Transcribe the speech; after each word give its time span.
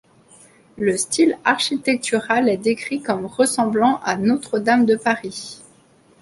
Le 0.79 0.97
style 0.97 1.37
architectural 1.45 2.49
est 2.49 2.57
décrit 2.57 3.03
comme 3.03 3.27
ressemblant 3.27 3.99
à 4.03 4.17
Notre 4.17 4.57
Dame 4.57 4.87
de 4.87 4.95
Paris. 4.95 5.61